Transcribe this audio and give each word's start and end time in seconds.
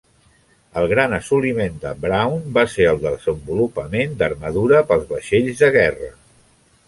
El 0.79 0.85
gran 0.91 1.11
assoliment 1.17 1.75
de 1.83 1.91
Brown 2.05 2.39
va 2.55 2.63
ser 2.77 2.87
el 2.93 3.03
desenvolupament 3.05 4.17
d'armadura 4.23 4.83
pels 4.93 5.07
vaixells 5.15 5.61
de 5.63 5.69
guerra. 5.77 6.11